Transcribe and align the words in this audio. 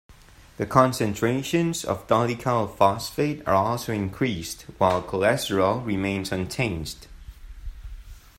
The 0.57 0.65
concentrations 0.65 1.85
of 1.85 2.07
dolichyl 2.07 2.75
phosphate 2.75 3.47
are 3.47 3.53
also 3.53 3.93
increased, 3.93 4.63
while 4.79 5.03
cholesterol 5.03 5.85
remains 5.85 6.31
unchanged. 6.31 7.05